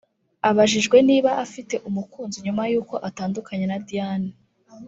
Abajijwe 0.49 0.97
niba 1.09 1.29
afite 1.45 1.75
umukunzi 1.89 2.37
nyuma 2.45 2.63
y’uko 2.71 2.95
atandukanye 3.09 3.65
na 3.71 3.77
Diane 3.87 4.31